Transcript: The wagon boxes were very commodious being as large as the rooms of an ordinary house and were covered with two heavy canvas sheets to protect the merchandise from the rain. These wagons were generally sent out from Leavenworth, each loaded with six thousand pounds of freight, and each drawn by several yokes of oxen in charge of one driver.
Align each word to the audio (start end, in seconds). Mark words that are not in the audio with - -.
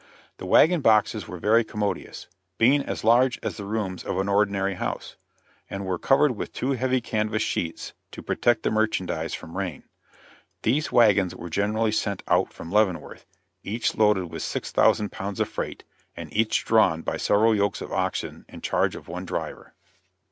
The 0.37 0.47
wagon 0.47 0.81
boxes 0.81 1.27
were 1.27 1.37
very 1.37 1.63
commodious 1.63 2.25
being 2.57 2.81
as 2.83 3.03
large 3.03 3.37
as 3.43 3.57
the 3.57 3.65
rooms 3.65 4.03
of 4.03 4.17
an 4.17 4.27
ordinary 4.27 4.73
house 4.73 5.15
and 5.69 5.85
were 5.85 5.99
covered 5.99 6.35
with 6.35 6.53
two 6.53 6.71
heavy 6.71 7.01
canvas 7.01 7.43
sheets 7.43 7.93
to 8.09 8.23
protect 8.23 8.63
the 8.63 8.71
merchandise 8.71 9.35
from 9.35 9.51
the 9.51 9.59
rain. 9.59 9.83
These 10.63 10.91
wagons 10.91 11.35
were 11.35 11.51
generally 11.51 11.91
sent 11.91 12.23
out 12.27 12.51
from 12.51 12.71
Leavenworth, 12.71 13.27
each 13.61 13.93
loaded 13.95 14.31
with 14.31 14.41
six 14.41 14.71
thousand 14.71 15.11
pounds 15.11 15.39
of 15.39 15.47
freight, 15.49 15.83
and 16.17 16.33
each 16.35 16.65
drawn 16.65 17.03
by 17.03 17.17
several 17.17 17.53
yokes 17.55 17.79
of 17.79 17.93
oxen 17.93 18.43
in 18.49 18.61
charge 18.61 18.95
of 18.95 19.07
one 19.07 19.25
driver. 19.25 19.75